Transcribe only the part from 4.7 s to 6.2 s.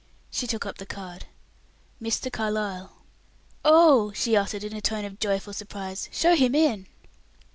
a tone of joyful surprise,